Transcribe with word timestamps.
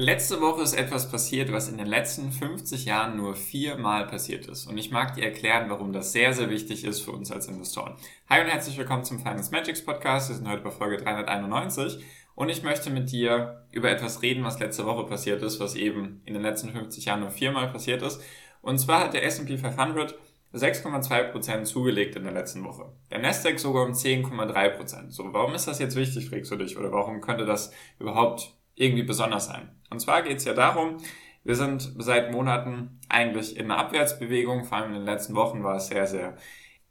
Letzte 0.00 0.40
Woche 0.40 0.62
ist 0.62 0.74
etwas 0.74 1.10
passiert, 1.10 1.50
was 1.50 1.68
in 1.68 1.76
den 1.76 1.88
letzten 1.88 2.30
50 2.30 2.84
Jahren 2.84 3.16
nur 3.16 3.34
viermal 3.34 4.06
passiert 4.06 4.46
ist. 4.46 4.68
Und 4.68 4.78
ich 4.78 4.92
mag 4.92 5.14
dir 5.14 5.24
erklären, 5.24 5.70
warum 5.70 5.92
das 5.92 6.12
sehr, 6.12 6.32
sehr 6.32 6.50
wichtig 6.50 6.84
ist 6.84 7.00
für 7.00 7.10
uns 7.10 7.32
als 7.32 7.48
Investoren. 7.48 7.96
Hi 8.30 8.40
und 8.40 8.46
herzlich 8.46 8.78
willkommen 8.78 9.02
zum 9.02 9.18
Finance 9.18 9.50
Magics 9.50 9.84
Podcast. 9.84 10.28
Wir 10.28 10.36
sind 10.36 10.48
heute 10.48 10.62
bei 10.62 10.70
Folge 10.70 10.98
391 10.98 11.98
und 12.36 12.48
ich 12.48 12.62
möchte 12.62 12.90
mit 12.90 13.10
dir 13.10 13.66
über 13.72 13.90
etwas 13.90 14.22
reden, 14.22 14.44
was 14.44 14.60
letzte 14.60 14.86
Woche 14.86 15.02
passiert 15.02 15.42
ist, 15.42 15.58
was 15.58 15.74
eben 15.74 16.22
in 16.24 16.34
den 16.34 16.44
letzten 16.44 16.70
50 16.70 17.06
Jahren 17.06 17.18
nur 17.18 17.32
viermal 17.32 17.72
passiert 17.72 18.02
ist. 18.02 18.22
Und 18.62 18.78
zwar 18.78 19.00
hat 19.00 19.14
der 19.14 19.24
S&P 19.24 19.58
500 19.58 20.14
6,2% 20.54 21.64
zugelegt 21.64 22.14
in 22.14 22.22
der 22.22 22.32
letzten 22.32 22.64
Woche. 22.64 22.92
Der 23.10 23.18
Nasdaq 23.18 23.58
sogar 23.58 23.84
um 23.84 23.92
10,3%. 23.92 25.10
So, 25.10 25.32
warum 25.32 25.54
ist 25.54 25.66
das 25.66 25.80
jetzt 25.80 25.96
wichtig, 25.96 26.30
fragst 26.30 26.52
du 26.52 26.56
dich? 26.56 26.78
Oder 26.78 26.90
warum 26.90 27.20
könnte 27.20 27.44
das 27.44 27.72
überhaupt 27.98 28.57
irgendwie 28.80 29.02
besonders 29.02 29.46
sein. 29.46 29.70
Und 29.90 30.00
zwar 30.00 30.22
geht 30.22 30.38
es 30.38 30.44
ja 30.44 30.54
darum, 30.54 30.98
wir 31.44 31.54
sind 31.54 31.94
seit 31.98 32.32
Monaten 32.32 33.00
eigentlich 33.08 33.56
in 33.56 33.70
einer 33.70 33.80
Abwärtsbewegung, 33.80 34.64
vor 34.64 34.78
allem 34.78 34.88
in 34.88 35.00
den 35.00 35.04
letzten 35.04 35.34
Wochen 35.34 35.64
war 35.64 35.76
es 35.76 35.88
sehr, 35.88 36.06
sehr 36.06 36.36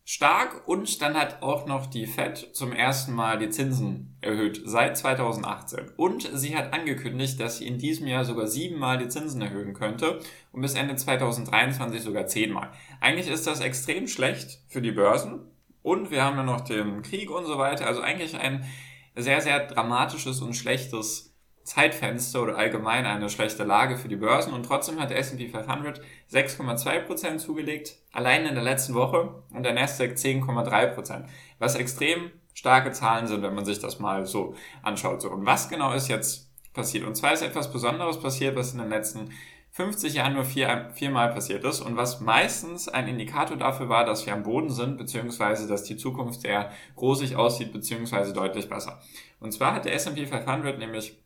stark 0.10 0.66
und 0.68 1.02
dann 1.02 1.16
hat 1.16 1.42
auch 1.42 1.66
noch 1.66 1.86
die 1.86 2.06
Fed 2.06 2.38
zum 2.54 2.72
ersten 2.72 3.12
Mal 3.14 3.38
die 3.40 3.50
Zinsen 3.50 4.16
erhöht 4.22 4.62
seit 4.64 4.98
2018 4.98 5.92
und 5.98 6.30
sie 6.34 6.56
hat 6.56 6.74
angekündigt, 6.74 7.42
dass 7.42 7.58
sie 7.58 7.68
in 7.68 7.78
diesem 7.78 8.08
Jahr 8.08 8.24
sogar 8.24 8.48
siebenmal 8.48 8.98
die 8.98 9.10
Zinsen 9.10 9.42
erhöhen 9.42 9.74
könnte 9.74 10.22
und 10.54 10.62
bis 10.62 10.76
Ende 10.76 10.96
2023 10.96 12.02
sogar 12.02 12.26
zehnmal. 12.26 12.72
Eigentlich 13.02 13.28
ist 13.28 13.48
das 13.48 13.60
extrem 13.60 14.08
schlecht 14.08 14.62
für 14.70 14.82
die 14.82 14.94
Börsen 14.94 15.42
und 15.84 16.10
wir 16.10 16.24
haben 16.24 16.38
ja 16.38 16.44
noch 16.44 16.62
den 16.62 17.02
Krieg 17.02 17.30
und 17.30 17.46
so 17.46 17.58
weiter, 17.58 17.86
also 17.86 18.00
eigentlich 18.00 18.40
ein 18.40 18.64
sehr, 19.14 19.42
sehr 19.42 19.68
dramatisches 19.68 20.42
und 20.42 20.54
schlechtes 20.54 21.37
Zeitfenster 21.68 22.42
oder 22.42 22.58
allgemein 22.58 23.06
eine 23.06 23.30
schlechte 23.30 23.66
Lage 23.66 23.98
für 23.98 24.08
die 24.08 24.16
Börsen 24.16 24.54
und 24.54 24.66
trotzdem 24.66 25.02
hat 25.02 25.10
der 25.10 25.20
S&P 25.20 25.50
500 25.50 26.00
6,2% 26.32 27.40
zugelegt, 27.40 27.98
allein 28.14 28.46
in 28.46 28.56
der 28.56 28.64
letzten 28.64 28.94
Woche 28.94 29.44
und 29.54 29.64
der 29.64 29.74
Nasdaq 29.74 30.12
10,3%, 30.14 31.26
was 31.60 31.76
extrem 31.76 32.32
starke 32.54 32.94
Zahlen 32.94 33.28
sind, 33.28 33.42
wenn 33.42 33.54
man 33.54 33.66
sich 33.66 33.80
das 33.80 34.00
mal 34.00 34.26
so 34.26 34.56
anschaut. 34.82 35.22
So, 35.22 35.30
und 35.30 35.46
was 35.46 35.68
genau 35.68 35.92
ist 35.92 36.08
jetzt 36.08 36.50
passiert? 36.74 37.06
Und 37.06 37.16
zwar 37.16 37.34
ist 37.34 37.42
etwas 37.42 37.70
Besonderes 37.70 38.18
passiert, 38.18 38.56
was 38.56 38.72
in 38.72 38.80
den 38.80 38.90
letzten 38.90 39.32
50 39.72 40.14
Jahren 40.14 40.36
nur 40.36 40.46
vier, 40.46 40.92
viermal 40.94 41.34
passiert 41.34 41.66
ist 41.66 41.82
und 41.82 41.98
was 41.98 42.22
meistens 42.22 42.88
ein 42.88 43.10
Indikator 43.10 43.58
dafür 43.58 43.90
war, 43.90 44.06
dass 44.06 44.26
wir 44.26 44.32
am 44.32 44.44
Boden 44.44 44.70
sind, 44.70 44.98
beziehungsweise 44.98 45.68
dass 45.68 45.84
die 45.84 45.98
Zukunft 45.98 46.42
sehr 46.42 46.72
rosig 46.96 47.36
aussieht, 47.36 47.74
beziehungsweise 47.74 48.32
deutlich 48.32 48.70
besser. 48.70 49.02
Und 49.42 49.52
zwar 49.52 49.76
hat 49.76 49.84
der 49.84 49.94
S&P 49.94 50.26
500 50.26 50.80
nämlich 50.80 51.18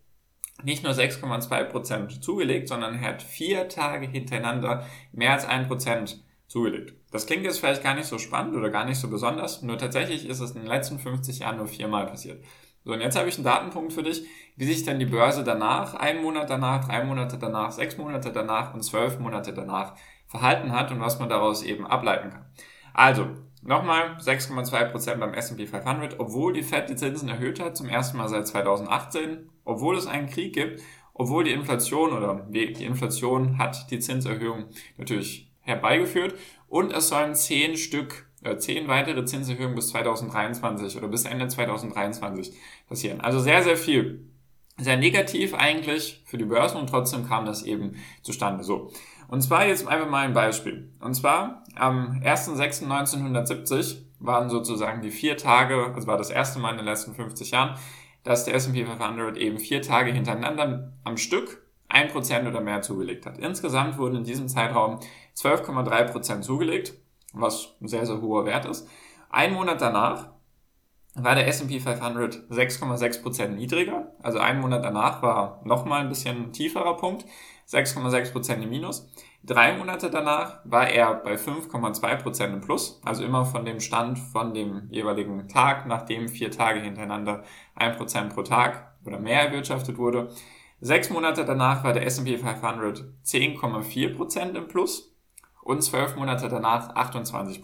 nicht 0.64 0.84
nur 0.84 0.94
6,2% 0.94 2.22
zugelegt, 2.22 2.68
sondern 2.68 2.96
er 2.96 3.10
hat 3.10 3.24
vier 3.24 3.68
Tage 3.70 4.08
hintereinander 4.08 4.86
mehr 5.12 5.34
als 5.34 5.48
1% 5.48 6.18
zugelegt. 6.48 6.94
Das 7.12 7.26
klingt 7.26 7.44
jetzt 7.44 7.60
vielleicht 7.60 7.84
gar 7.84 7.96
nicht 7.96 8.08
so 8.08 8.18
spannend 8.18 8.56
oder 8.56 8.70
gar 8.70 8.86
nicht 8.86 9.00
so 9.00 9.10
besonders, 9.10 9.62
nur 9.62 9.78
tatsächlich 9.78 10.28
ist 10.28 10.40
es 10.40 10.52
in 10.52 10.62
den 10.62 10.68
letzten 10.68 11.00
50 11.00 11.40
Jahren 11.40 11.58
nur 11.58 11.68
viermal 11.68 12.06
passiert. 12.06 12.44
So, 12.84 12.94
und 12.94 13.02
jetzt 13.02 13.18
habe 13.18 13.30
ich 13.30 13.36
einen 13.36 13.44
Datenpunkt 13.44 13.94
für 13.94 14.04
dich, 14.04 14.24
wie 14.56 14.66
sich 14.66 14.84
dann 14.84 15.00
die 15.00 15.06
Börse 15.06 15.44
danach, 15.44 15.94
einen 15.94 16.22
Monat 16.24 16.50
danach, 16.50 16.86
drei 16.86 17.04
Monate 17.04 17.38
danach, 17.38 17.72
sechs 17.72 17.98
Monate 17.98 18.32
danach 18.32 18.74
und 18.74 18.84
zwölf 18.84 19.20
Monate 19.20 19.54
danach 19.54 19.96
verhalten 20.28 20.72
hat 20.72 20.92
und 20.92 21.00
was 21.00 21.20
man 21.20 21.30
daraus 21.30 21.62
eben 21.62 21.86
ableiten 21.86 22.32
kann. 22.32 22.46
Also, 22.94 23.28
nochmal 23.62 24.18
6,2% 24.18 25.16
beim 25.16 25.34
S&P 25.34 25.68
500, 25.68 26.20
obwohl 26.20 26.54
die 26.54 26.64
Fed 26.64 26.90
die 26.90 26.96
Zinsen 26.96 27.30
erhöht 27.30 27.60
hat, 27.60 27.78
zum 27.78 27.90
ersten 27.90 28.18
Mal 28.18 28.28
seit 28.28 28.48
2018, 28.48 29.50
obwohl 29.66 29.98
es 29.98 30.08
einen 30.08 30.30
Krieg 30.30 30.54
gibt, 30.54 30.82
obwohl 31.14 31.44
die 31.44 31.52
Inflation 31.52 32.14
oder 32.14 32.48
die 32.50 32.84
Inflation 32.84 33.58
hat 33.58 33.92
die 33.92 34.00
Zinserhöhung 34.00 34.66
natürlich 34.98 35.52
herbeigeführt 35.60 36.36
und 36.68 36.94
es 36.94 37.10
sollen 37.10 37.36
zehn 37.36 37.78
Stück, 37.78 38.28
äh, 38.44 38.58
zehn 38.58 38.88
weitere 38.88 39.26
Zinserhöhungen 39.26 39.76
bis 39.76 39.90
2023 39.90 40.98
oder 40.98 41.08
bis 41.08 41.26
Ende 41.26 41.48
2023 41.48 42.54
passieren. 42.88 43.22
Also 43.22 43.40
sehr, 43.40 43.62
sehr 43.62 43.78
viel. 43.78 44.26
Sehr 44.78 44.98
negativ 44.98 45.54
eigentlich 45.54 46.24
für 46.26 46.38
die 46.38 46.46
Börsen 46.46 46.78
und 46.78 46.90
trotzdem 46.90 47.28
kam 47.28 47.46
das 47.46 47.62
eben 47.64 47.98
zustande. 48.24 48.64
So. 48.64 48.92
Und 49.32 49.42
zwar 49.42 49.66
jetzt 49.66 49.88
einfach 49.88 50.10
mal 50.10 50.26
ein 50.26 50.34
Beispiel. 50.34 50.92
Und 51.00 51.14
zwar 51.14 51.64
am 51.76 52.20
1.6.1970 52.22 54.00
waren 54.20 54.50
sozusagen 54.50 55.02
die 55.02 55.10
vier 55.10 55.38
Tage, 55.38 55.94
also 55.96 56.06
war 56.06 56.18
das 56.18 56.30
erste 56.30 56.60
Mal 56.60 56.72
in 56.72 56.78
den 56.78 56.86
letzten 56.86 57.16
50 57.16 57.52
Jahren, 57.52 57.78
dass 58.24 58.44
der 58.44 58.56
S&P 58.56 58.86
500 58.86 59.38
eben 59.38 59.58
vier 59.58 59.82
Tage 59.82 60.12
hintereinander 60.12 60.92
am 61.06 61.16
Stück 61.16 61.66
ein 61.88 62.10
Prozent 62.10 62.46
oder 62.46 62.60
mehr 62.60 62.82
zugelegt 62.82 63.26
hat. 63.26 63.38
Insgesamt 63.38 63.98
wurden 63.98 64.18
in 64.18 64.24
diesem 64.26 64.50
Zeitraum 64.50 65.00
12,3 65.38 66.12
Prozent 66.12 66.44
zugelegt, 66.44 66.94
was 67.32 67.74
ein 67.80 67.88
sehr, 67.88 68.06
sehr 68.06 68.22
hoher 68.22 68.46
Wert 68.46 68.66
ist. 68.66 68.86
Ein 69.30 69.54
Monat 69.54 69.80
danach 69.80 70.31
war 71.16 71.36
der 71.36 71.48
S&P 71.48 71.80
500 71.80 72.50
6,6 72.50 73.22
Prozent 73.22 73.56
niedriger. 73.58 74.12
Also 74.22 74.40
ein 74.40 74.62
Monat 74.62 74.84
danach 74.84 75.22
war 75.22 75.62
nochmal 75.66 76.02
ein 76.02 76.10
bisschen 76.10 76.54
tieferer 76.54 76.96
Punkt, 76.98 77.26
6,6 77.70 78.32
Prozent 78.32 78.64
im 78.64 78.70
Minus. 78.70 79.10
Drei 79.44 79.76
Monate 79.76 80.10
danach 80.10 80.60
war 80.66 80.88
er 80.88 81.16
bei 81.16 81.34
5,2% 81.34 82.46
im 82.46 82.62
Plus, 82.62 83.02
also 83.04 83.24
immer 83.24 83.44
von 83.44 83.66
dem 83.66 83.80
Stand 83.80 84.20
von 84.20 84.54
dem 84.54 84.88
jeweiligen 84.92 85.48
Tag, 85.48 85.88
nachdem 85.88 86.30
vier 86.30 86.52
Tage 86.52 86.80
hintereinander 86.80 87.44
1% 87.76 88.30
pro 88.30 88.44
Tag 88.44 88.94
oder 89.04 89.20
mehr 89.20 89.42
erwirtschaftet 89.42 89.98
wurde. 89.98 90.30
Sechs 90.80 91.10
Monate 91.10 91.44
danach 91.44 91.84
war 91.84 91.94
der 91.94 92.06
S&P 92.06 92.38
500 92.38 93.04
10,4% 93.26 94.56
im 94.56 94.68
Plus 94.68 95.16
und 95.64 95.82
zwölf 95.82 96.16
Monate 96.16 96.48
danach 96.48 96.96
28%. 96.96 97.64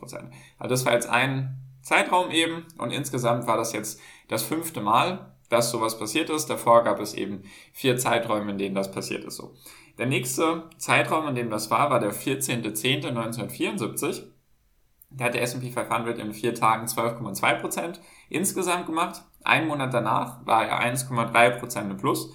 Also 0.57 0.69
das 0.69 0.85
war 0.85 0.93
jetzt 0.93 1.09
ein 1.09 1.66
Zeitraum 1.87 2.31
eben 2.31 2.65
und 2.77 2.91
insgesamt 2.91 3.47
war 3.47 3.55
das 3.55 3.71
jetzt 3.71 4.01
das 4.27 4.43
fünfte 4.43 4.81
Mal, 4.81 5.31
dass 5.49 5.71
sowas 5.71 5.97
passiert 5.97 6.29
ist. 6.29 6.47
Davor 6.47 6.83
gab 6.83 6.99
es 6.99 7.13
eben 7.13 7.43
vier 7.71 7.97
Zeiträume, 7.97 8.51
in 8.51 8.57
denen 8.57 8.75
das 8.75 8.91
passiert 8.91 9.23
ist 9.23 9.37
so. 9.37 9.55
Der 9.97 10.05
nächste 10.05 10.69
Zeitraum, 10.77 11.29
in 11.29 11.35
dem 11.35 11.49
das 11.49 11.71
war, 11.71 11.89
war 11.89 12.01
der 12.01 12.13
14.10.1974. 12.13 14.23
Da 15.11 15.25
hat 15.25 15.33
der 15.33 15.43
S&P 15.43 15.71
500 15.71 16.19
in 16.19 16.33
vier 16.33 16.53
Tagen 16.53 16.87
12,2% 16.87 17.99
insgesamt 18.27 18.85
gemacht. 18.85 19.23
Ein 19.45 19.67
Monat 19.67 19.93
danach 19.93 20.45
war 20.45 20.67
er 20.67 20.81
1,3% 20.93 21.89
im 21.89 21.95
Plus. 21.95 22.33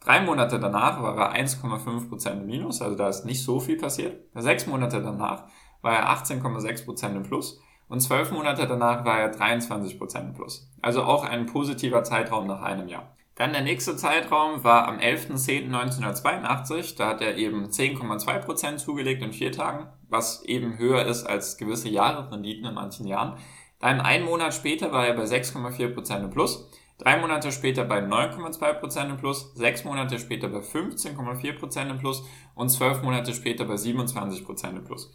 Drei 0.00 0.20
Monate 0.20 0.60
danach 0.60 1.02
war 1.02 1.16
er 1.16 1.32
1,5% 1.42 2.32
im 2.32 2.44
Minus, 2.44 2.82
also 2.82 2.96
da 2.96 3.08
ist 3.08 3.24
nicht 3.24 3.42
so 3.42 3.60
viel 3.60 3.78
passiert. 3.78 4.22
Sechs 4.34 4.66
Monate 4.66 5.00
danach 5.00 5.44
war 5.80 5.94
er 5.94 6.10
18,6% 6.10 7.16
im 7.16 7.22
Plus. 7.22 7.62
Und 7.90 8.00
zwölf 8.00 8.30
Monate 8.30 8.68
danach 8.68 9.04
war 9.04 9.18
er 9.18 9.34
23% 9.34 10.20
im 10.20 10.32
Plus. 10.32 10.70
Also 10.80 11.02
auch 11.02 11.24
ein 11.24 11.46
positiver 11.46 12.04
Zeitraum 12.04 12.46
nach 12.46 12.62
einem 12.62 12.86
Jahr. 12.86 13.16
Dann 13.34 13.52
der 13.52 13.62
nächste 13.62 13.96
Zeitraum 13.96 14.62
war 14.62 14.86
am 14.86 14.98
11.10.1982. 14.98 16.96
Da 16.96 17.08
hat 17.08 17.20
er 17.20 17.36
eben 17.36 17.66
10,2% 17.66 18.76
zugelegt 18.76 19.22
in 19.22 19.32
vier 19.32 19.50
Tagen, 19.50 19.88
was 20.08 20.44
eben 20.44 20.78
höher 20.78 21.04
ist 21.04 21.24
als 21.24 21.56
gewisse 21.56 21.88
Jahresrenditen 21.88 22.64
in 22.64 22.74
manchen 22.74 23.08
Jahren. 23.08 23.38
Dann 23.80 24.00
ein 24.00 24.24
Monat 24.24 24.54
später 24.54 24.92
war 24.92 25.08
er 25.08 25.14
bei 25.14 25.24
6,4% 25.24 26.22
im 26.22 26.30
Plus. 26.30 26.70
Drei 26.98 27.16
Monate 27.16 27.50
später 27.50 27.82
bei 27.84 27.98
9,2% 27.98 29.08
im 29.08 29.16
Plus, 29.16 29.52
sechs 29.54 29.84
Monate 29.84 30.20
später 30.20 30.48
bei 30.48 30.58
15,4% 30.58 31.90
im 31.90 31.98
Plus 31.98 32.22
und 32.54 32.68
zwölf 32.68 33.02
Monate 33.02 33.34
später 33.34 33.64
bei 33.64 33.74
27% 33.74 34.70
im 34.76 34.84
Plus. 34.84 35.12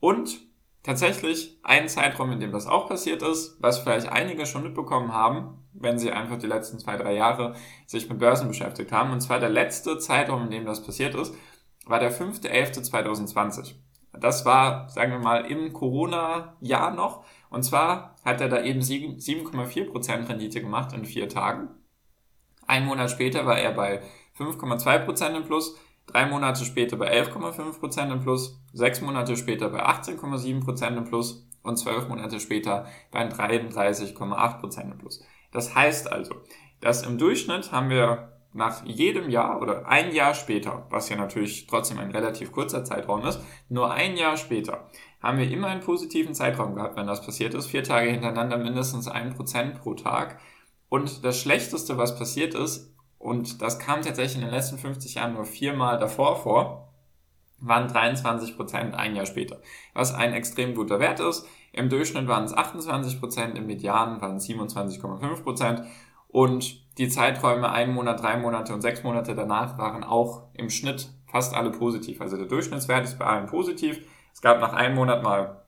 Und 0.00 0.49
tatsächlich 0.82 1.58
ein 1.62 1.88
Zeitraum, 1.88 2.32
in 2.32 2.40
dem 2.40 2.52
das 2.52 2.66
auch 2.66 2.88
passiert 2.88 3.22
ist, 3.22 3.56
was 3.60 3.78
vielleicht 3.78 4.08
einige 4.08 4.46
schon 4.46 4.62
mitbekommen 4.62 5.12
haben, 5.12 5.58
wenn 5.72 5.98
sie 5.98 6.10
einfach 6.10 6.38
die 6.38 6.46
letzten 6.46 6.78
zwei, 6.78 6.96
drei 6.96 7.14
Jahre 7.14 7.54
sich 7.86 8.08
mit 8.08 8.18
Börsen 8.18 8.48
beschäftigt 8.48 8.92
haben. 8.92 9.12
Und 9.12 9.20
zwar 9.20 9.40
der 9.40 9.50
letzte 9.50 9.98
Zeitraum, 9.98 10.44
in 10.44 10.50
dem 10.50 10.66
das 10.66 10.82
passiert 10.82 11.14
ist, 11.14 11.34
war 11.86 11.98
der 11.98 12.12
5.11.2020. 12.12 13.74
Das 14.12 14.44
war, 14.44 14.88
sagen 14.88 15.12
wir 15.12 15.18
mal, 15.18 15.46
im 15.46 15.72
Corona-Jahr 15.72 16.92
noch. 16.92 17.24
Und 17.48 17.62
zwar 17.62 18.16
hat 18.24 18.40
er 18.40 18.48
da 18.48 18.62
eben 18.62 18.80
7,4% 18.80 20.28
Rendite 20.28 20.60
gemacht 20.60 20.92
in 20.92 21.04
vier 21.04 21.28
Tagen. 21.28 21.68
Ein 22.66 22.86
Monat 22.86 23.10
später 23.10 23.46
war 23.46 23.58
er 23.58 23.72
bei 23.72 24.02
5,2% 24.38 25.36
im 25.36 25.44
Plus, 25.44 25.76
drei 26.12 26.26
Monate 26.26 26.64
später 26.64 26.96
bei 26.96 27.12
11,5% 27.12 28.12
im 28.12 28.20
Plus, 28.20 28.60
sechs 28.72 29.00
Monate 29.00 29.36
später 29.36 29.68
bei 29.68 29.84
18,7% 29.84 30.96
im 30.96 31.04
Plus 31.04 31.46
und 31.62 31.76
zwölf 31.76 32.08
Monate 32.08 32.40
später 32.40 32.86
bei 33.10 33.26
33,8% 33.26 34.82
im 34.82 34.98
Plus. 34.98 35.22
Das 35.52 35.74
heißt 35.74 36.10
also, 36.10 36.34
dass 36.80 37.06
im 37.06 37.18
Durchschnitt 37.18 37.72
haben 37.72 37.90
wir 37.90 38.30
nach 38.52 38.84
jedem 38.84 39.30
Jahr 39.30 39.60
oder 39.60 39.86
ein 39.86 40.12
Jahr 40.12 40.34
später, 40.34 40.86
was 40.90 41.08
ja 41.08 41.16
natürlich 41.16 41.66
trotzdem 41.66 41.98
ein 41.98 42.10
relativ 42.10 42.52
kurzer 42.52 42.84
Zeitraum 42.84 43.24
ist, 43.24 43.40
nur 43.68 43.92
ein 43.92 44.16
Jahr 44.16 44.36
später 44.36 44.88
haben 45.20 45.38
wir 45.38 45.50
immer 45.50 45.68
einen 45.68 45.82
positiven 45.82 46.34
Zeitraum 46.34 46.74
gehabt, 46.74 46.96
wenn 46.96 47.06
das 47.06 47.24
passiert 47.24 47.54
ist. 47.54 47.66
Vier 47.66 47.84
Tage 47.84 48.10
hintereinander 48.10 48.56
mindestens 48.56 49.06
ein 49.06 49.34
Prozent 49.34 49.80
pro 49.80 49.94
Tag. 49.94 50.40
Und 50.88 51.24
das 51.24 51.38
Schlechteste, 51.38 51.98
was 51.98 52.18
passiert 52.18 52.54
ist, 52.54 52.92
und 53.20 53.60
das 53.60 53.78
kam 53.78 54.00
tatsächlich 54.00 54.36
in 54.36 54.40
den 54.40 54.50
letzten 54.50 54.78
50 54.78 55.14
Jahren 55.14 55.34
nur 55.34 55.44
viermal 55.44 55.98
davor 55.98 56.36
vor, 56.36 56.88
waren 57.58 57.86
23 57.86 58.56
Prozent 58.56 58.94
ein 58.94 59.14
Jahr 59.14 59.26
später. 59.26 59.60
Was 59.92 60.14
ein 60.14 60.32
extrem 60.32 60.74
guter 60.74 60.98
Wert 61.00 61.20
ist. 61.20 61.46
Im 61.72 61.90
Durchschnitt 61.90 62.26
waren 62.26 62.44
es 62.44 62.56
28 62.56 63.20
Prozent, 63.20 63.58
im 63.58 63.66
Median 63.66 64.22
waren 64.22 64.36
es 64.36 64.48
27,5 64.48 65.42
Prozent. 65.42 65.82
Und 66.28 66.82
die 66.96 67.10
Zeiträume 67.10 67.70
ein 67.70 67.92
Monat, 67.92 68.22
drei 68.22 68.38
Monate 68.38 68.72
und 68.72 68.80
sechs 68.80 69.02
Monate 69.02 69.34
danach 69.34 69.76
waren 69.76 70.02
auch 70.02 70.44
im 70.54 70.70
Schnitt 70.70 71.10
fast 71.26 71.54
alle 71.54 71.72
positiv. 71.72 72.22
Also 72.22 72.38
der 72.38 72.46
Durchschnittswert 72.46 73.04
ist 73.04 73.18
bei 73.18 73.26
allen 73.26 73.46
positiv. 73.46 74.00
Es 74.32 74.40
gab 74.40 74.60
nach 74.60 74.72
einem 74.72 74.94
Monat 74.94 75.22
mal 75.22 75.62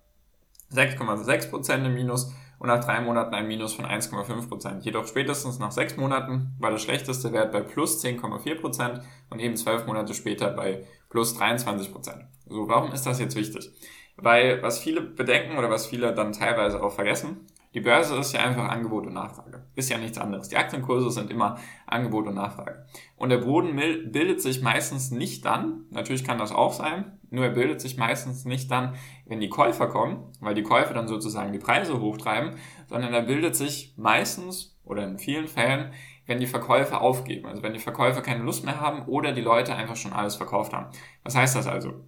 6,6 0.73 1.51
Prozent 1.51 1.87
im 1.87 1.93
Minus 1.93 2.33
und 2.63 2.69
nach 2.69 2.85
drei 2.85 3.01
Monaten 3.01 3.35
ein 3.35 3.49
Minus 3.49 3.75
von 3.75 3.85
1,5 3.85 4.49
Prozent. 4.49 4.85
Jedoch 4.85 5.05
spätestens 5.09 5.59
nach 5.59 5.73
sechs 5.73 5.97
Monaten 5.97 6.55
war 6.61 6.71
der 6.71 6.79
schlechteste 6.79 7.33
Wert 7.33 7.51
bei 7.51 7.61
plus 7.61 8.05
10,4 8.05 8.61
Prozent 8.61 9.01
und 9.31 9.41
eben 9.41 9.57
zwölf 9.57 9.85
Monate 9.85 10.15
später 10.15 10.49
bei 10.51 10.87
plus 11.11 11.35
23 11.35 11.91
Prozent. 11.91 12.25
So, 12.47 12.69
warum 12.69 12.93
ist 12.93 13.05
das 13.05 13.19
jetzt 13.19 13.35
wichtig? 13.35 13.73
Weil 14.17 14.63
was 14.63 14.79
viele 14.79 15.01
bedenken 15.01 15.59
oder 15.59 15.71
was 15.71 15.87
viele 15.87 16.15
dann 16.15 16.33
teilweise 16.33 16.81
auch 16.81 16.93
vergessen, 16.93 17.49
die 17.75 17.81
Börse 17.81 18.17
ist 18.17 18.35
ja 18.35 18.41
einfach 18.41 18.69
Angebot 18.69 19.07
und 19.07 19.15
Nachfrage. 19.15 19.65
Ist 19.75 19.89
ja 19.89 19.97
nichts 19.97 20.19
anderes. 20.19 20.49
Die 20.49 20.57
Aktienkurse 20.57 21.11
sind 21.11 21.31
immer 21.31 21.59
Angebot 21.87 22.27
und 22.27 22.35
Nachfrage. 22.35 22.85
Und 23.17 23.31
der 23.31 23.39
Boden 23.39 23.75
bildet 23.77 24.43
sich 24.43 24.61
meistens 24.61 25.11
nicht 25.11 25.45
dann, 25.45 25.87
natürlich 25.91 26.25
kann 26.25 26.39
das 26.39 26.53
auch 26.53 26.75
sein, 26.75 27.19
nur 27.31 27.47
er 27.47 27.53
bildet 27.53 27.81
sich 27.81 27.97
meistens 27.97 28.45
nicht 28.45 28.71
dann, 28.71 28.95
wenn 29.25 29.41
die 29.41 29.49
Käufer 29.49 29.87
kommen, 29.87 30.33
weil 30.41 30.55
die 30.55 30.63
Käufer 30.63 30.93
dann 30.93 31.09
sozusagen 31.09 31.53
die 31.53 31.59
Preise 31.59 31.99
hochtreiben, 31.99 32.57
sondern 32.89 33.15
er 33.15 33.23
bildet 33.23 33.57
sich 33.57 33.95
meistens 33.97 34.79
oder 34.85 35.05
in 35.05 35.19
vielen 35.19 35.49
Fällen, 35.49 35.93
wenn 36.27 36.41
die 36.41 36.47
Verkäufer 36.47 37.01
aufgeben. 37.01 37.47
Also 37.47 37.63
wenn 37.63 37.73
die 37.73 37.79
Verkäufer 37.79 38.21
keine 38.21 38.45
Lust 38.45 38.67
mehr 38.67 38.81
haben 38.81 39.07
oder 39.07 39.33
die 39.33 39.41
Leute 39.41 39.75
einfach 39.75 39.97
schon 39.97 40.13
alles 40.13 40.37
verkauft 40.37 40.75
haben. 40.75 40.91
Was 41.25 41.35
heißt 41.35 41.57
das 41.57 41.67
also? 41.67 42.05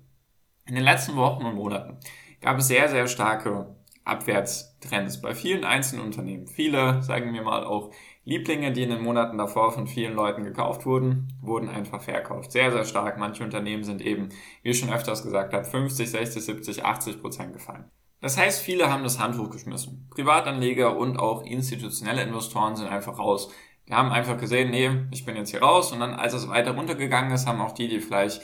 In 0.66 0.74
den 0.74 0.84
letzten 0.84 1.16
Wochen 1.16 1.44
und 1.44 1.54
Monaten 1.54 1.98
gab 2.40 2.58
es 2.58 2.68
sehr, 2.68 2.88
sehr 2.88 3.06
starke 3.06 3.74
Abwärtstrends 4.04 5.20
bei 5.20 5.34
vielen 5.34 5.64
einzelnen 5.64 6.04
Unternehmen. 6.04 6.46
Viele, 6.46 7.02
sagen 7.02 7.32
wir 7.32 7.42
mal, 7.42 7.64
auch 7.64 7.90
Lieblinge, 8.24 8.72
die 8.72 8.82
in 8.82 8.90
den 8.90 9.02
Monaten 9.02 9.38
davor 9.38 9.72
von 9.72 9.86
vielen 9.86 10.14
Leuten 10.14 10.44
gekauft 10.44 10.86
wurden, 10.86 11.28
wurden 11.40 11.68
einfach 11.68 12.00
verkauft. 12.00 12.52
Sehr, 12.52 12.70
sehr 12.70 12.84
stark. 12.84 13.18
Manche 13.18 13.44
Unternehmen 13.44 13.84
sind 13.84 14.02
eben, 14.02 14.28
wie 14.62 14.70
ich 14.70 14.78
schon 14.78 14.92
öfters 14.92 15.22
gesagt 15.22 15.52
habe, 15.52 15.64
50, 15.64 16.10
60, 16.10 16.44
70, 16.44 16.84
80 16.84 17.20
Prozent 17.20 17.52
gefallen. 17.52 17.90
Das 18.20 18.38
heißt, 18.38 18.62
viele 18.62 18.90
haben 18.90 19.02
das 19.02 19.18
Handtuch 19.18 19.50
geschmissen. 19.50 20.08
Privatanleger 20.10 20.96
und 20.96 21.18
auch 21.18 21.44
institutionelle 21.44 22.22
Investoren 22.22 22.76
sind 22.76 22.88
einfach 22.88 23.18
raus. 23.18 23.52
Die 23.86 23.92
haben 23.92 24.12
einfach 24.12 24.38
gesehen, 24.38 24.70
nee, 24.70 24.90
ich 25.10 25.26
bin 25.26 25.36
jetzt 25.36 25.50
hier 25.50 25.62
raus. 25.62 25.92
Und 25.92 26.00
dann, 26.00 26.14
als 26.14 26.32
es 26.32 26.48
weiter 26.48 26.70
runtergegangen 26.70 27.32
ist, 27.32 27.46
haben 27.46 27.60
auch 27.60 27.72
die, 27.72 27.88
die 27.88 28.00
vielleicht 28.00 28.40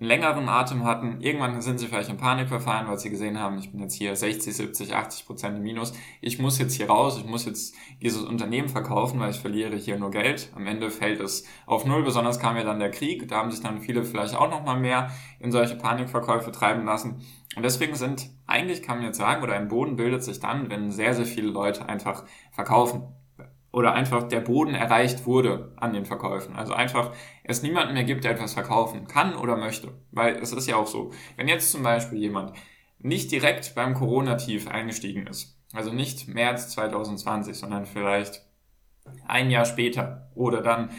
längeren 0.00 0.48
Atem 0.48 0.84
hatten. 0.84 1.20
Irgendwann 1.20 1.60
sind 1.60 1.78
sie 1.78 1.86
vielleicht 1.86 2.10
in 2.10 2.16
Panik 2.16 2.48
verfallen, 2.48 2.86
weil 2.88 2.98
sie 2.98 3.10
gesehen 3.10 3.38
haben, 3.38 3.58
ich 3.58 3.70
bin 3.70 3.80
jetzt 3.80 3.94
hier 3.94 4.14
60, 4.14 4.54
70, 4.54 4.94
80 4.94 5.26
Prozent 5.26 5.56
im 5.56 5.62
Minus. 5.62 5.92
Ich 6.20 6.38
muss 6.38 6.58
jetzt 6.58 6.74
hier 6.74 6.88
raus, 6.88 7.18
ich 7.18 7.24
muss 7.24 7.44
jetzt 7.44 7.74
dieses 8.00 8.22
Unternehmen 8.22 8.68
verkaufen, 8.68 9.18
weil 9.20 9.30
ich 9.30 9.38
verliere 9.38 9.76
hier 9.76 9.98
nur 9.98 10.10
Geld. 10.10 10.50
Am 10.54 10.66
Ende 10.66 10.90
fällt 10.90 11.20
es 11.20 11.44
auf 11.66 11.84
Null. 11.84 12.02
Besonders 12.02 12.38
kam 12.38 12.56
ja 12.56 12.64
dann 12.64 12.78
der 12.78 12.90
Krieg. 12.90 13.28
Da 13.28 13.36
haben 13.36 13.50
sich 13.50 13.60
dann 13.60 13.80
viele 13.80 14.04
vielleicht 14.04 14.34
auch 14.34 14.50
nochmal 14.50 14.78
mehr 14.78 15.10
in 15.40 15.52
solche 15.52 15.76
Panikverkäufe 15.76 16.52
treiben 16.52 16.84
lassen. 16.84 17.22
Und 17.56 17.62
deswegen 17.62 17.94
sind, 17.94 18.30
eigentlich 18.46 18.82
kann 18.82 18.98
man 18.98 19.06
jetzt 19.06 19.18
sagen, 19.18 19.42
oder 19.42 19.54
ein 19.54 19.68
Boden 19.68 19.96
bildet 19.96 20.22
sich 20.22 20.38
dann, 20.38 20.70
wenn 20.70 20.90
sehr, 20.90 21.14
sehr 21.14 21.26
viele 21.26 21.48
Leute 21.48 21.88
einfach 21.88 22.24
verkaufen 22.52 23.02
oder 23.70 23.92
einfach 23.92 24.24
der 24.24 24.40
Boden 24.40 24.74
erreicht 24.74 25.26
wurde 25.26 25.72
an 25.76 25.92
den 25.92 26.06
Verkäufen. 26.06 26.56
Also 26.56 26.72
einfach 26.72 27.12
es 27.44 27.62
niemanden 27.62 27.94
mehr 27.94 28.04
gibt, 28.04 28.24
der 28.24 28.32
etwas 28.32 28.54
verkaufen 28.54 29.06
kann 29.06 29.36
oder 29.36 29.56
möchte. 29.56 29.92
Weil 30.10 30.36
es 30.36 30.52
ist 30.52 30.66
ja 30.66 30.76
auch 30.76 30.86
so, 30.86 31.12
wenn 31.36 31.48
jetzt 31.48 31.70
zum 31.70 31.82
Beispiel 31.82 32.18
jemand 32.18 32.52
nicht 32.98 33.30
direkt 33.30 33.74
beim 33.74 33.94
Corona-Tief 33.94 34.68
eingestiegen 34.68 35.26
ist, 35.26 35.58
also 35.72 35.92
nicht 35.92 36.28
März 36.28 36.70
2020, 36.70 37.56
sondern 37.56 37.86
vielleicht 37.86 38.42
ein 39.26 39.50
Jahr 39.50 39.64
später 39.64 40.30
oder 40.34 40.62
dann 40.62 40.90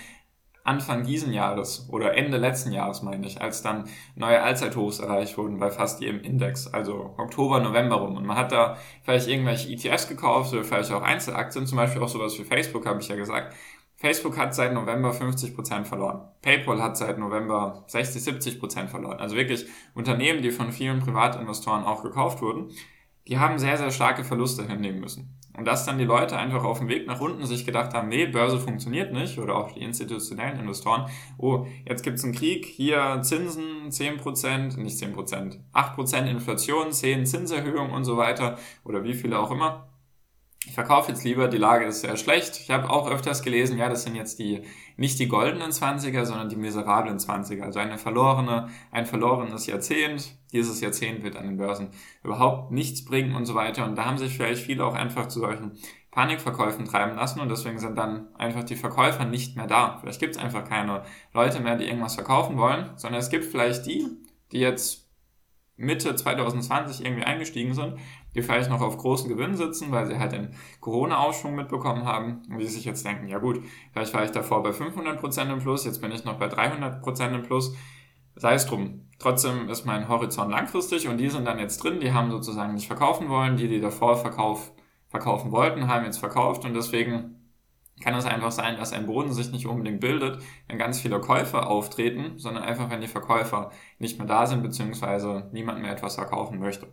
Anfang 0.70 1.04
diesen 1.04 1.34
Jahres 1.34 1.90
oder 1.92 2.16
Ende 2.16 2.38
letzten 2.38 2.72
Jahres, 2.72 3.02
meine 3.02 3.26
ich, 3.26 3.42
als 3.42 3.64
dann 3.64 3.90
neue 4.16 4.44
Allzeithochs 4.44 5.00
erreicht 5.00 5.36
wurden 5.36 5.58
bei 5.58 5.72
fast 5.72 6.00
jedem 6.00 6.22
Index, 6.22 6.68
also 6.68 7.16
Oktober, 7.18 7.60
November 7.60 7.96
rum. 7.96 8.16
Und 8.16 8.26
man 8.28 8.38
hat 8.38 8.52
da 8.52 8.78
vielleicht 9.02 9.28
irgendwelche 9.28 9.68
ETFs 9.72 10.08
gekauft 10.08 10.54
oder 10.54 10.64
vielleicht 10.64 10.92
auch 10.92 11.02
Einzelaktien, 11.02 11.66
zum 11.66 11.78
Beispiel 11.78 12.04
auch 12.04 12.08
sowas 12.08 12.38
wie 12.38 12.44
Facebook, 12.44 12.86
habe 12.86 13.02
ich 13.02 13.08
ja 13.08 13.16
gesagt. 13.16 13.56
Facebook 13.96 14.38
hat 14.38 14.54
seit 14.54 14.74
November 14.74 15.12
50% 15.12 15.86
verloren. 15.86 16.22
PayPal 16.44 16.82
hat 16.82 16.96
seit 16.96 17.18
November 17.18 17.84
60, 17.88 18.22
70% 18.62 18.88
verloren. 18.88 19.20
Also 19.20 19.36
wirklich 19.36 19.66
Unternehmen, 19.96 20.44
die 20.44 20.52
von 20.52 20.72
vielen 20.72 21.00
Privatinvestoren 21.00 21.84
auch 21.84 22.04
gekauft 22.04 22.44
wurden, 22.44 22.70
die 23.28 23.38
haben 23.38 23.60
sehr, 23.60 23.78
sehr 23.78 23.92
starke 23.92 24.24
Verluste 24.24 24.68
hinnehmen 24.68 25.00
müssen. 25.00 25.36
Und 25.58 25.66
dass 25.66 25.86
dann 25.86 25.98
die 25.98 26.06
Leute 26.06 26.38
einfach 26.38 26.64
auf 26.64 26.80
dem 26.80 26.88
Weg 26.88 27.06
nach 27.06 27.20
unten 27.20 27.46
sich 27.46 27.66
gedacht 27.66 27.94
haben, 27.94 28.08
nee, 28.08 28.26
Börse 28.26 28.60
funktioniert 28.60 29.12
nicht, 29.12 29.38
oder 29.40 29.58
auch 29.58 29.74
die 29.74 29.82
institutionellen 29.82 30.58
Investoren, 30.58 31.10
oh, 31.38 31.68
jetzt 31.86 32.04
gibt's 32.04 32.24
einen 32.24 32.34
Krieg, 32.34 32.66
hier 32.66 33.20
Zinsen 33.24 33.90
10%, 33.90 34.80
nicht 34.80 34.98
10%, 34.98 35.58
8% 35.74 36.26
Inflation, 36.28 36.94
10 36.94 37.26
Zinserhöhung 37.26 37.92
und 37.92 38.06
so 38.06 38.16
weiter, 38.16 38.58
oder 38.86 39.04
wie 39.04 39.14
viele 39.14 39.38
auch 39.38 39.52
immer 39.52 39.89
ich 40.70 40.76
verkaufe 40.76 41.12
jetzt 41.12 41.24
lieber, 41.24 41.48
die 41.48 41.58
Lage 41.58 41.86
ist 41.86 42.02
sehr 42.02 42.16
schlecht. 42.16 42.60
Ich 42.60 42.70
habe 42.70 42.92
auch 42.92 43.10
öfters 43.10 43.42
gelesen, 43.42 43.80
ja, 43.80 43.90
das 43.90 44.04
sind 44.04 44.14
jetzt 44.14 44.38
die, 44.38 44.62
nicht 44.98 45.18
die 45.18 45.28
goldenen 45.28 45.72
Zwanziger, 45.72 46.28
sondern 46.28 46.48
die 46.48 46.56
miserablen 46.56 47.18
Zwanziger. 47.18 47.66
Also 47.66 47.80
eine 47.80 47.98
verlorene, 47.98 48.70
ein 48.92 49.08
verlorenes 49.08 49.66
Jahrzehnt. 49.66 50.38
Dieses 50.52 50.80
Jahrzehnt 50.80 51.24
wird 51.24 51.38
an 51.38 51.46
den 51.46 51.58
Börsen 51.58 51.90
überhaupt 52.24 52.72
nichts 52.72 53.04
bringen 53.04 53.36
und 53.36 53.46
so 53.46 53.56
weiter. 53.56 53.84
Und 53.84 53.96
da 53.96 54.06
haben 54.06 54.20
sich 54.20 54.36
vielleicht 54.36 54.64
viele 54.64 54.86
auch 54.86 54.94
einfach 54.94 55.28
zu 55.28 55.40
solchen 55.40 55.72
Panikverkäufen 56.12 56.86
treiben 56.86 57.16
lassen 57.16 57.40
und 57.40 57.50
deswegen 57.50 57.80
sind 57.80 57.98
dann 57.98 58.28
einfach 58.36 58.64
die 58.64 58.76
Verkäufer 58.76 59.26
nicht 59.26 59.56
mehr 59.56 59.68
da. 59.68 59.98
Vielleicht 60.00 60.20
gibt 60.20 60.36
es 60.36 60.42
einfach 60.42 60.66
keine 60.66 61.04
Leute 61.34 61.62
mehr, 61.62 61.78
die 61.78 61.86
irgendwas 61.86 62.14
verkaufen 62.14 62.58
wollen, 62.58 62.92
sondern 62.96 63.20
es 63.20 63.32
gibt 63.32 63.46
vielleicht 63.46 63.88
die, 63.88 64.06
die 64.52 64.60
jetzt 64.60 65.09
Mitte 65.80 66.14
2020 66.14 67.06
irgendwie 67.06 67.24
eingestiegen 67.24 67.74
sind, 67.74 67.96
die 68.36 68.42
vielleicht 68.42 68.70
noch 68.70 68.82
auf 68.82 68.98
großen 68.98 69.30
Gewinnen 69.30 69.56
sitzen, 69.56 69.92
weil 69.92 70.06
sie 70.06 70.20
halt 70.20 70.34
den 70.34 70.54
Corona-Aufschwung 70.82 71.56
mitbekommen 71.56 72.06
haben 72.06 72.42
und 72.50 72.60
die 72.60 72.68
sich 72.68 72.86
jetzt 72.86 73.06
denken, 73.06 73.28
ja 73.28 73.40
gut, 73.40 73.64
vielleicht 73.94 74.14
war 74.14 74.24
ich 74.24 74.32
davor 74.32 74.62
bei 74.62 74.72
500% 74.72 75.52
im 75.52 75.60
Plus, 75.60 75.86
jetzt 75.86 76.02
bin 76.02 76.12
ich 76.12 76.26
noch 76.26 76.38
bei 76.38 76.48
300% 76.48 77.34
im 77.34 77.44
Plus, 77.44 77.76
sei 78.36 78.54
es 78.54 78.66
drum. 78.66 79.08
Trotzdem 79.20 79.70
ist 79.70 79.86
mein 79.86 80.08
Horizont 80.10 80.52
langfristig 80.52 81.08
und 81.08 81.18
die 81.18 81.30
sind 81.30 81.46
dann 81.46 81.60
jetzt 81.60 81.84
drin, 81.84 82.00
die 82.00 82.14
haben 82.14 82.30
sozusagen 82.30 82.74
nicht 82.74 82.88
verkaufen 82.88 83.30
wollen, 83.30 83.58
die, 83.58 83.68
die 83.68 83.82
davor 83.82 84.18
verkauf, 84.18 84.72
verkaufen 85.08 85.52
wollten, 85.52 85.88
haben 85.88 86.06
jetzt 86.06 86.20
verkauft 86.20 86.66
und 86.66 86.74
deswegen 86.74 87.39
kann 88.00 88.14
es 88.16 88.26
einfach 88.26 88.52
sein, 88.52 88.78
dass 88.78 88.94
ein 88.94 89.06
Boden 89.06 89.34
sich 89.34 89.52
nicht 89.52 89.66
unbedingt 89.68 90.00
bildet, 90.00 90.42
wenn 90.68 90.78
ganz 90.78 91.00
viele 91.00 91.20
Käufer 91.20 91.70
auftreten, 91.70 92.38
sondern 92.38 92.64
einfach, 92.64 92.90
wenn 92.90 93.02
die 93.02 93.08
Verkäufer 93.08 93.72
nicht 93.98 94.18
mehr 94.18 94.28
da 94.28 94.46
sind, 94.46 94.64
beziehungsweise 94.64 95.50
niemand 95.52 95.82
mehr 95.82 95.92
etwas 95.92 96.16
verkaufen 96.16 96.60
möchte. 96.60 96.88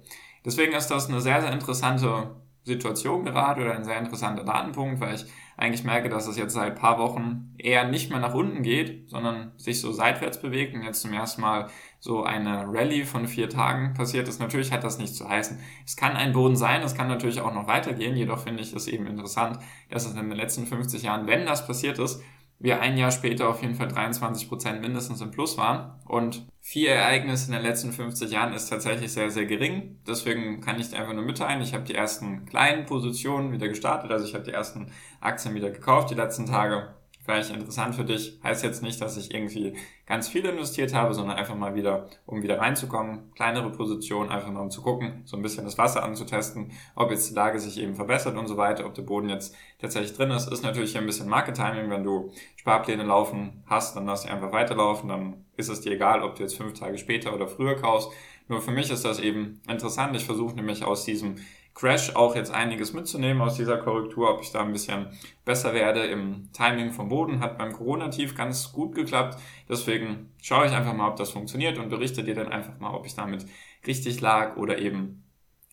Deswegen 0.44 0.72
ist 0.72 0.88
das 0.88 1.08
eine 1.08 1.20
sehr, 1.20 1.40
sehr 1.40 1.52
interessante 1.52 2.36
Situation 2.64 3.25
gerade 3.25 3.62
oder 3.62 3.75
ein 3.75 3.84
sehr 3.84 3.98
interessanter 3.98 4.44
Datenpunkt, 4.44 5.00
weil 5.00 5.14
ich 5.14 5.25
eigentlich 5.56 5.84
merke, 5.84 6.08
dass 6.10 6.26
es 6.26 6.36
jetzt 6.36 6.52
seit 6.52 6.76
paar 6.76 6.98
Wochen 6.98 7.54
eher 7.56 7.88
nicht 7.88 8.10
mehr 8.10 8.20
nach 8.20 8.34
unten 8.34 8.62
geht, 8.62 9.08
sondern 9.08 9.52
sich 9.56 9.80
so 9.80 9.90
seitwärts 9.90 10.40
bewegt 10.40 10.75
und 10.75 10.82
jetzt 10.82 11.00
zum 11.00 11.12
ersten 11.14 11.40
Mal 11.40 11.68
so 11.98 12.25
eine 12.25 12.66
Rallye 12.66 13.04
von 13.04 13.26
vier 13.26 13.48
Tagen 13.48 13.94
passiert 13.94 14.28
ist. 14.28 14.38
Natürlich 14.38 14.70
hat 14.70 14.84
das 14.84 14.98
nicht 14.98 15.14
zu 15.14 15.28
heißen. 15.28 15.58
Es 15.84 15.96
kann 15.96 16.14
ein 16.14 16.34
Boden 16.34 16.56
sein, 16.56 16.82
es 16.82 16.94
kann 16.94 17.08
natürlich 17.08 17.40
auch 17.40 17.54
noch 17.54 17.66
weitergehen, 17.66 18.16
jedoch 18.16 18.40
finde 18.40 18.62
ich 18.62 18.75
es 18.75 18.86
eben 18.86 19.06
interessant, 19.06 19.58
dass 19.88 20.04
es 20.04 20.14
in 20.14 20.28
den 20.28 20.36
letzten 20.36 20.66
50 20.66 21.02
Jahren, 21.02 21.26
wenn 21.26 21.46
das 21.46 21.66
passiert 21.66 21.98
ist, 21.98 22.22
wir 22.58 22.80
ein 22.80 22.96
Jahr 22.96 23.10
später 23.10 23.48
auf 23.48 23.62
jeden 23.62 23.75
Fall 23.75 23.88
23 23.88 24.48
Prozent 24.48 24.80
mindestens 24.80 25.20
im 25.20 25.30
Plus 25.30 25.58
waren. 25.58 26.00
Und 26.06 26.46
vier 26.60 26.90
Ereignisse 26.90 27.46
in 27.46 27.52
den 27.52 27.62
letzten 27.62 27.92
50 27.92 28.30
Jahren 28.30 28.54
ist 28.54 28.68
tatsächlich 28.68 29.12
sehr, 29.12 29.30
sehr 29.30 29.46
gering. 29.46 30.00
Deswegen 30.06 30.60
kann 30.60 30.80
ich 30.80 30.94
einfach 30.96 31.12
nur 31.12 31.25
mitteilen, 31.25 31.60
ich 31.60 31.75
habe 31.75 31.84
die 31.84 31.94
ersten 31.94 32.46
kleinen 32.46 32.86
Positionen 32.86 33.52
wieder 33.52 33.68
gestartet. 33.68 34.10
Also 34.10 34.26
ich 34.26 34.34
habe 34.34 34.44
die 34.44 34.52
ersten 34.52 34.90
Aktien 35.20 35.54
wieder 35.54 35.70
gekauft 35.70 36.10
die 36.10 36.14
letzten 36.14 36.46
Tage. 36.46 36.95
Vielleicht 37.26 37.50
interessant 37.50 37.97
für 37.97 38.04
dich. 38.04 38.38
Heißt 38.42 38.62
jetzt 38.62 38.83
nicht, 38.83 39.00
dass 39.00 39.16
ich 39.16 39.35
irgendwie 39.35 39.75
ganz 40.06 40.28
viel 40.28 40.45
investiert 40.45 40.95
habe, 40.95 41.12
sondern 41.12 41.37
einfach 41.37 41.56
mal 41.56 41.75
wieder, 41.75 42.09
um 42.25 42.42
wieder 42.42 42.61
reinzukommen, 42.61 43.33
kleinere 43.35 43.71
Position, 43.73 44.30
einfach 44.30 44.50
mal 44.50 44.61
um 44.61 44.71
zu 44.71 44.80
gucken, 44.80 45.23
so 45.25 45.37
ein 45.37 45.42
bisschen 45.42 45.64
das 45.64 45.76
Wasser 45.76 46.04
anzutesten, 46.04 46.71
ob 46.95 47.11
jetzt 47.11 47.28
die 47.28 47.35
Lage 47.35 47.59
sich 47.59 47.78
eben 47.78 47.97
verbessert 47.97 48.37
und 48.37 48.47
so 48.47 48.56
weiter, 48.56 48.87
ob 48.87 48.95
der 48.95 49.02
Boden 49.02 49.28
jetzt 49.28 49.54
tatsächlich 49.80 50.16
drin 50.16 50.30
ist. 50.30 50.50
Ist 50.50 50.62
natürlich 50.62 50.97
ein 50.97 51.04
bisschen 51.04 51.28
Market 51.28 51.56
Timing, 51.56 51.90
wenn 51.90 52.04
du 52.04 52.30
Sparpläne 52.54 53.02
laufen 53.02 53.64
hast, 53.66 53.97
dann 53.97 54.06
lass 54.06 54.23
sie 54.23 54.28
einfach 54.28 54.52
weiterlaufen, 54.52 55.09
dann 55.09 55.45
ist 55.56 55.68
es 55.68 55.80
dir 55.80 55.92
egal, 55.92 56.23
ob 56.23 56.37
du 56.37 56.42
jetzt 56.42 56.56
fünf 56.56 56.78
Tage 56.78 56.97
später 56.97 57.35
oder 57.35 57.49
früher 57.49 57.75
kaufst. 57.75 58.11
Nur 58.49 58.61
für 58.61 58.71
mich 58.71 58.90
ist 58.90 59.04
das 59.04 59.18
eben 59.18 59.61
interessant. 59.68 60.14
Ich 60.14 60.25
versuche 60.25 60.54
nämlich 60.54 60.85
aus 60.85 61.04
diesem 61.04 61.37
Crash 61.76 62.16
auch 62.16 62.35
jetzt 62.35 62.50
einiges 62.50 62.95
mitzunehmen 62.95 63.42
aus 63.42 63.56
dieser 63.56 63.76
Korrektur, 63.76 64.30
ob 64.33 64.40
ich 64.40 64.50
da 64.50 64.62
ein 64.62 64.73
bisschen 64.73 65.09
besser 65.45 65.75
werde 65.75 66.06
im 66.06 66.49
Timing 66.54 66.90
vom 66.90 67.11
Boden. 67.11 67.40
Hat 67.40 67.59
beim 67.59 67.75
Corona-Tief 67.75 68.35
ganz 68.35 68.73
gut 68.73 68.95
geklappt. 68.95 69.38
Deswegen 69.68 70.33
schaue 70.40 70.66
ich 70.66 70.73
einfach 70.73 70.95
mal, 70.95 71.11
ob 71.11 71.16
das 71.16 71.30
funktioniert 71.30 71.76
und 71.76 71.90
berichte 71.90 72.25
dir 72.25 72.35
dann 72.35 72.49
einfach 72.49 72.78
mal, 72.80 72.95
ob 72.95 73.04
ich 73.04 73.14
damit 73.14 73.45
richtig 73.87 74.23
lag 74.23 74.56
oder 74.56 74.78
eben 74.78 75.23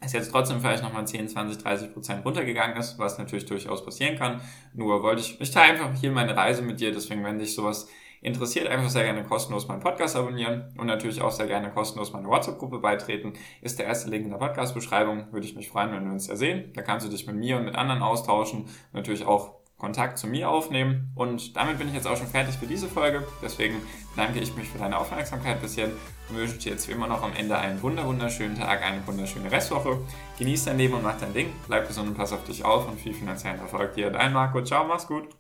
es 0.02 0.12
jetzt 0.12 0.32
trotzdem 0.32 0.60
vielleicht 0.60 0.84
nochmal 0.84 1.08
10, 1.08 1.30
20, 1.30 1.64
30 1.64 1.94
Prozent 1.94 2.26
runtergegangen 2.26 2.76
ist, 2.76 3.00
was 3.00 3.18
natürlich 3.18 3.46
durchaus 3.46 3.86
passieren 3.86 4.18
kann. 4.18 4.42
Nur 4.74 5.02
wollte 5.04 5.22
ich, 5.22 5.40
ich 5.40 5.52
teile 5.52 5.72
einfach 5.80 5.98
hier 5.98 6.12
meine 6.12 6.36
Reise 6.36 6.64
mit 6.64 6.82
dir, 6.82 6.92
deswegen 6.92 7.24
wenn 7.24 7.40
dich 7.40 7.56
sowas 7.56 7.88
interessiert, 8.24 8.68
einfach 8.68 8.90
sehr 8.90 9.04
gerne 9.04 9.24
kostenlos 9.24 9.68
meinen 9.68 9.82
Podcast 9.82 10.16
abonnieren 10.16 10.74
und 10.78 10.88
natürlich 10.88 11.22
auch 11.22 11.32
sehr 11.32 11.48
gerne 11.48 11.70
kostenlos 11.70 12.14
meine 12.14 12.28
WhatsApp-Gruppe 12.28 12.80
beitreten. 12.80 13.34
Ist 13.62 13.80
der 13.80 13.86
erste 13.86 14.10
Link 14.10 14.26
in 14.26 14.32
der 14.32 14.38
Podcast-Beschreibung. 14.38 15.32
Würde 15.32 15.46
ich 15.46 15.56
mich 15.56 15.70
freuen, 15.70 15.92
wenn 15.92 16.06
wir 16.06 16.14
uns 16.14 16.28
da 16.28 16.36
sehen. 16.36 16.72
Da 16.74 16.82
kannst 16.82 17.06
du 17.06 17.12
dich 17.12 17.28
mit 17.28 17.36
mir 17.36 17.58
und 17.58 17.66
mit 17.66 17.76
anderen 17.76 18.02
austauschen 18.02 18.66
natürlich 18.94 19.26
auch 19.26 19.64
Kontakt 19.78 20.18
zu 20.18 20.28
mir 20.28 20.50
aufnehmen. 20.50 21.12
Und 21.14 21.58
damit 21.58 21.78
bin 21.78 21.90
ich 21.90 21.94
jetzt 21.94 22.08
auch 22.08 22.16
schon 22.16 22.28
fertig 22.28 22.56
für 22.56 22.68
diese 22.68 22.88
Folge. 22.88 23.28
Deswegen 23.42 23.82
danke 24.16 24.40
ich 24.40 24.56
mich 24.56 24.70
für 24.70 24.78
deine 24.78 24.98
Aufmerksamkeit 24.98 25.62
bis 25.62 25.76
hierhin 25.76 25.94
und 26.30 26.38
wünsche 26.38 26.58
dir 26.58 26.72
jetzt 26.72 26.88
wie 26.88 26.94
immer 26.94 27.08
noch 27.08 27.22
am 27.22 27.34
Ende 27.34 27.58
einen 27.58 27.82
wunderschönen 27.82 28.58
Tag, 28.58 28.82
eine 28.82 29.06
wunderschöne 29.06 29.52
Restwoche. 29.52 30.00
Genieß 30.40 30.64
dein 30.64 30.78
Leben 30.78 30.94
und 30.94 31.04
mach 31.04 31.20
dein 31.20 31.34
Ding. 31.34 31.52
Bleib 31.68 31.86
gesund 31.90 32.08
und 32.08 32.16
pass 32.16 32.32
auf 32.32 32.46
dich 32.46 32.64
auf 32.64 32.88
und 32.88 32.98
viel 32.98 33.14
finanziellen 33.14 33.60
Erfolg 33.60 33.94
dir. 33.96 34.10
Dein 34.10 34.32
Marco. 34.32 34.64
Ciao, 34.64 34.86
mach's 34.86 35.06
gut. 35.06 35.36